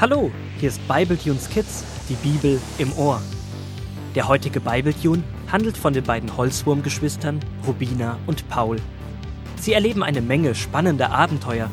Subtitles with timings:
[0.00, 3.20] Hallo, hier ist Bibletunes Kids, die Bibel im Ohr.
[4.14, 8.76] Der heutige Bibletune handelt von den beiden Holzwurmgeschwistern Rubina und Paul.
[9.56, 11.68] Sie erleben eine Menge spannender Abenteuer.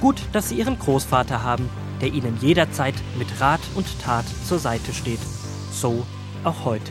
[0.00, 1.70] Gut, dass sie ihren Großvater haben,
[2.00, 5.20] der ihnen jederzeit mit Rat und Tat zur Seite steht.
[5.70, 6.04] So
[6.42, 6.90] auch heute.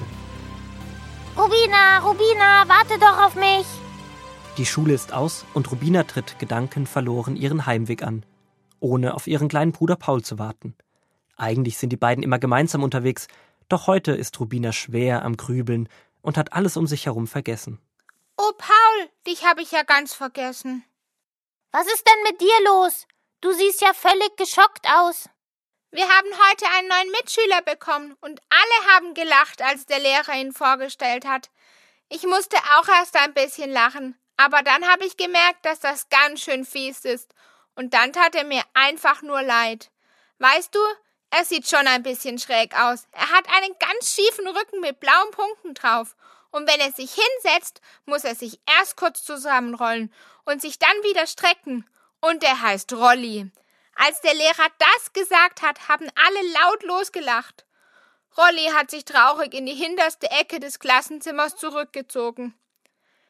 [1.36, 3.66] Rubina, Rubina, warte doch auf mich.
[4.58, 8.24] Die Schule ist aus und Rubina tritt gedankenverloren ihren Heimweg an
[8.80, 10.76] ohne auf ihren kleinen Bruder Paul zu warten.
[11.36, 13.28] Eigentlich sind die beiden immer gemeinsam unterwegs,
[13.70, 15.90] doch heute ist Rubina schwer am Grübeln
[16.22, 17.80] und hat alles um sich herum vergessen.
[18.38, 20.84] Oh, Paul, dich habe ich ja ganz vergessen.
[21.72, 23.08] Was ist denn mit dir los?
[23.42, 25.30] Du siehst ja völlig geschockt aus.
[25.92, 30.54] Wir haben heute einen neuen Mitschüler bekommen und alle haben gelacht, als der Lehrer ihn
[30.54, 31.50] vorgestellt hat.
[32.10, 36.42] Ich musste auch erst ein bisschen lachen, aber dann habe ich gemerkt, dass das ganz
[36.42, 37.34] schön fies ist
[37.78, 39.92] und dann tat er mir einfach nur leid.
[40.40, 40.80] Weißt du,
[41.30, 43.08] er sieht schon ein bisschen schräg aus.
[43.12, 46.16] Er hat einen ganz schiefen Rücken mit blauen Punkten drauf.
[46.50, 50.12] Und wenn er sich hinsetzt, muss er sich erst kurz zusammenrollen
[50.46, 51.88] und sich dann wieder strecken.
[52.20, 53.52] Und er heißt Rolli.
[53.96, 57.66] Als der Lehrer das gesagt hat, haben alle laut losgelacht.
[58.38, 62.56] Rolli hat sich traurig in die hinterste Ecke des Klassenzimmers zurückgezogen.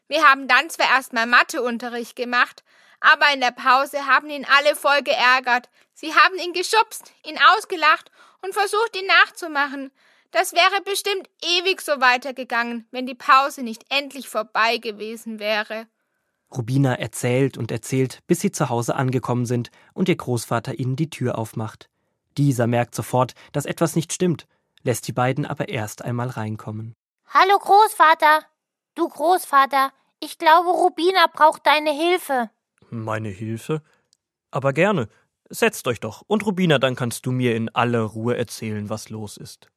[0.08, 2.64] Wir haben dann zwar erstmal Matheunterricht gemacht,
[3.00, 5.70] aber in der Pause haben ihn alle voll geärgert.
[5.94, 9.92] Sie haben ihn geschubst, ihn ausgelacht und versucht, ihn nachzumachen.
[10.32, 15.88] Das wäre bestimmt ewig so weitergegangen, wenn die Pause nicht endlich vorbei gewesen wäre.
[16.56, 21.10] Rubina erzählt und erzählt, bis sie zu Hause angekommen sind und ihr Großvater ihnen die
[21.10, 21.90] Tür aufmacht.
[22.38, 24.48] Dieser merkt sofort, dass etwas nicht stimmt,
[24.84, 26.94] lässt die beiden aber erst einmal reinkommen.
[27.28, 28.46] Hallo Großvater.
[28.96, 32.50] Du Großvater, ich glaube, Rubina braucht deine Hilfe.
[32.90, 33.82] Meine Hilfe?
[34.52, 35.10] Aber gerne.
[35.50, 39.38] Setzt euch doch, und Rubina, dann kannst du mir in aller Ruhe erzählen, was los
[39.38, 39.70] ist.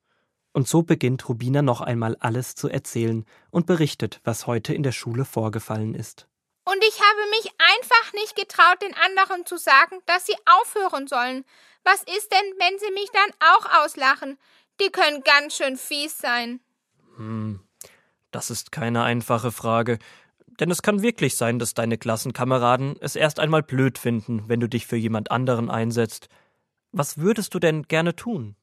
[0.53, 4.93] Und so beginnt Rubina noch einmal alles zu erzählen und berichtet, was heute in der
[4.93, 6.27] Schule vorgefallen ist.
[6.65, 11.45] Und ich habe mich einfach nicht getraut, den anderen zu sagen, dass sie aufhören sollen.
[11.85, 14.39] Was ist denn, wenn sie mich dann auch auslachen?
[14.81, 16.61] Die können ganz schön fies sein.
[17.17, 17.61] Hm,
[18.31, 19.99] das ist keine einfache Frage.
[20.61, 24.69] Denn es kann wirklich sein, dass deine Klassenkameraden es erst einmal blöd finden, wenn du
[24.69, 26.29] dich für jemand anderen einsetzt.
[26.93, 28.57] Was würdest du denn gerne tun?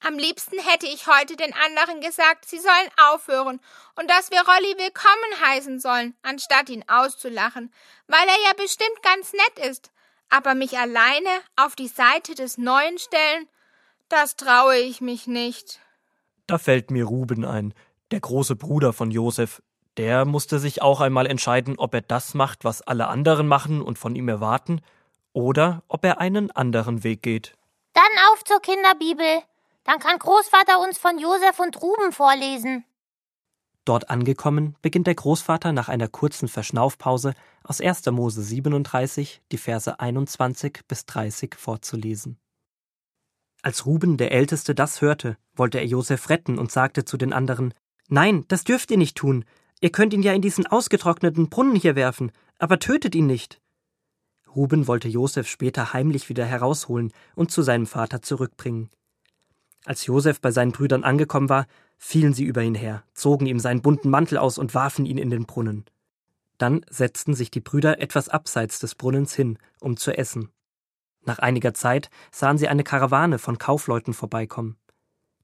[0.00, 3.58] Am liebsten hätte ich heute den anderen gesagt, sie sollen aufhören
[3.96, 7.72] und dass wir Rolli willkommen heißen sollen, anstatt ihn auszulachen,
[8.06, 9.90] weil er ja bestimmt ganz nett ist.
[10.28, 13.48] Aber mich alleine auf die Seite des Neuen stellen,
[14.08, 15.80] das traue ich mich nicht.
[16.46, 17.72] Da fällt mir Ruben ein,
[18.10, 19.62] der große Bruder von Josef,
[19.96, 23.98] der musste sich auch einmal entscheiden, ob er das macht, was alle anderen machen und
[23.98, 24.80] von ihm erwarten,
[25.32, 27.54] oder ob er einen anderen Weg geht.
[27.92, 29.42] Dann auf zur Kinderbibel.
[29.84, 32.84] Dann kann Großvater uns von Josef und Ruben vorlesen.
[33.84, 38.06] Dort angekommen, beginnt der Großvater nach einer kurzen Verschnaufpause aus 1.
[38.06, 42.38] Mose 37 die Verse 21 bis 30 vorzulesen.
[43.62, 47.74] Als Ruben der Älteste das hörte, wollte er Josef retten und sagte zu den anderen
[48.08, 49.44] Nein, das dürft ihr nicht tun,
[49.84, 53.60] Ihr könnt ihn ja in diesen ausgetrockneten Brunnen hier werfen, aber tötet ihn nicht.
[54.56, 58.88] Ruben wollte Josef später heimlich wieder herausholen und zu seinem Vater zurückbringen.
[59.84, 61.66] Als Josef bei seinen Brüdern angekommen war,
[61.98, 65.28] fielen sie über ihn her, zogen ihm seinen bunten Mantel aus und warfen ihn in
[65.28, 65.84] den Brunnen.
[66.56, 70.48] Dann setzten sich die Brüder etwas abseits des Brunnens hin, um zu essen.
[71.26, 74.78] Nach einiger Zeit sahen sie eine Karawane von Kaufleuten vorbeikommen.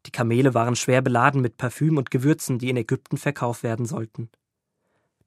[0.07, 4.31] Die Kamele waren schwer beladen mit Parfüm und Gewürzen, die in Ägypten verkauft werden sollten.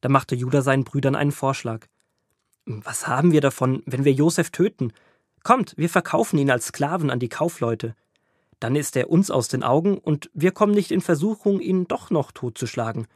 [0.01, 1.87] Da machte Judah seinen Brüdern einen Vorschlag.
[2.65, 4.93] Was haben wir davon, wenn wir Josef töten?
[5.43, 7.95] Kommt, wir verkaufen ihn als Sklaven an die Kaufleute.
[8.59, 12.09] Dann ist er uns aus den Augen und wir kommen nicht in Versuchung, ihn doch
[12.09, 13.07] noch totzuschlagen.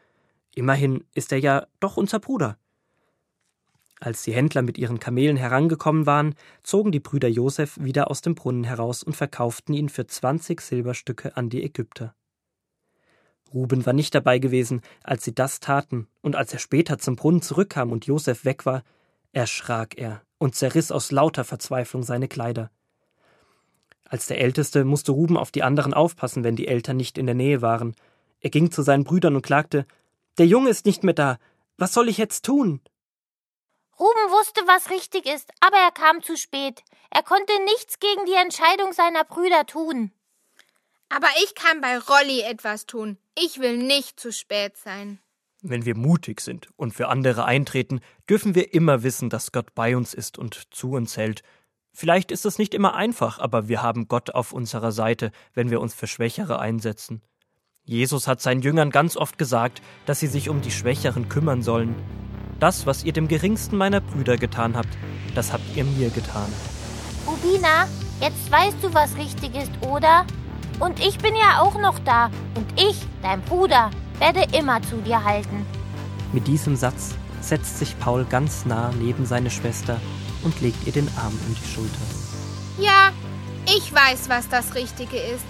[0.53, 2.57] Immerhin ist er ja doch unser Bruder.
[3.99, 8.35] Als die Händler mit ihren Kamelen herangekommen waren, zogen die Brüder Josef wieder aus dem
[8.35, 12.13] Brunnen heraus und verkauften ihn für zwanzig Silberstücke an die Ägypter.
[13.53, 17.41] Ruben war nicht dabei gewesen, als sie das taten, und als er später zum Brunnen
[17.41, 18.83] zurückkam und Josef weg war,
[19.31, 22.69] erschrak er und zerriss aus lauter Verzweiflung seine Kleider.
[24.03, 27.35] Als der Älteste musste Ruben auf die anderen aufpassen, wenn die Eltern nicht in der
[27.35, 27.95] Nähe waren.
[28.41, 29.85] Er ging zu seinen Brüdern und klagte
[30.37, 31.39] Der Junge ist nicht mehr da.
[31.77, 32.79] Was soll ich jetzt tun?
[33.99, 36.83] Ruben wusste, was richtig ist, aber er kam zu spät.
[37.09, 40.11] Er konnte nichts gegen die Entscheidung seiner Brüder tun.
[41.09, 43.17] Aber ich kann bei Rolli etwas tun.
[43.35, 45.19] Ich will nicht zu spät sein.
[45.61, 49.97] Wenn wir mutig sind und für andere eintreten, dürfen wir immer wissen, dass Gott bei
[49.97, 51.41] uns ist und zu uns hält.
[51.91, 55.81] Vielleicht ist es nicht immer einfach, aber wir haben Gott auf unserer Seite, wenn wir
[55.81, 57.23] uns für Schwächere einsetzen.
[57.83, 61.95] Jesus hat seinen Jüngern ganz oft gesagt, dass sie sich um die Schwächeren kümmern sollen.
[62.59, 64.89] Das, was ihr dem geringsten meiner Brüder getan habt,
[65.35, 66.51] das habt ihr mir getan.
[67.27, 67.87] Rubina,
[68.19, 70.25] jetzt weißt du, was richtig ist, oder?
[70.79, 72.31] Und ich bin ja auch noch da.
[72.55, 75.65] Und ich, dein Bruder, werde immer zu dir halten.
[76.33, 79.99] Mit diesem Satz setzt sich Paul ganz nah neben seine Schwester
[80.43, 81.91] und legt ihr den Arm um die Schulter.
[82.79, 83.11] Ja,
[83.65, 85.45] ich weiß, was das Richtige ist.